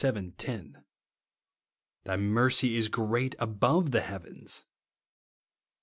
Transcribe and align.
10);" 0.37 0.83
thy 2.05 2.17
mercy 2.17 2.75
is 2.75 2.89
great 2.89 3.35
above 3.37 3.91
the 3.91 4.01
heavens," 4.01 4.51
(Psa. 4.53 4.63